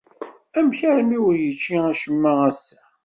Amek 0.57 0.79
armi 0.91 1.17
ur 1.27 1.35
yečči 1.43 1.75
acemma 1.89 2.31
ass-a? 2.49 2.79